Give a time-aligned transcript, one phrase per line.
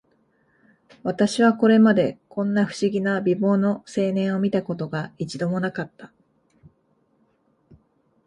[1.03, 6.11] 私はこれまで、こんな不思議な美貌の青年を見た事が、一度も無かった